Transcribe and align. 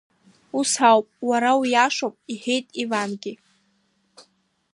Ус 0.59 0.71
ауп, 0.89 1.07
уара 1.29 1.51
уиашоуп,— 1.59 2.15
иҳәеит 2.33 2.67
Ивангьы. 2.83 3.33